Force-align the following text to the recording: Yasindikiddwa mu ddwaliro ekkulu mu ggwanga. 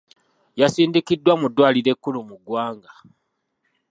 Yasindikiddwa 0.59 1.33
mu 1.39 1.47
ddwaliro 1.49 1.89
ekkulu 1.95 2.19
mu 2.29 2.35
ggwanga. 2.41 2.91